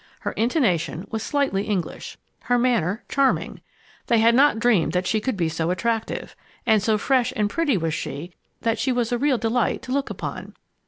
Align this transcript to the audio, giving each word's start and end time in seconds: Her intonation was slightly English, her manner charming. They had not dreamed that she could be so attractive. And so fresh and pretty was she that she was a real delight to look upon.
Her 0.21 0.31
intonation 0.31 1.05
was 1.11 1.21
slightly 1.21 1.65
English, 1.65 2.17
her 2.45 2.57
manner 2.57 3.03
charming. 3.07 3.61
They 4.07 4.17
had 4.17 4.33
not 4.33 4.57
dreamed 4.57 4.93
that 4.93 5.05
she 5.05 5.21
could 5.21 5.37
be 5.37 5.47
so 5.47 5.69
attractive. 5.69 6.35
And 6.65 6.81
so 6.81 6.97
fresh 6.97 7.31
and 7.35 7.47
pretty 7.51 7.77
was 7.77 7.93
she 7.93 8.33
that 8.61 8.79
she 8.79 8.91
was 8.91 9.11
a 9.11 9.19
real 9.19 9.37
delight 9.37 9.83
to 9.83 9.91
look 9.91 10.09
upon. 10.09 10.55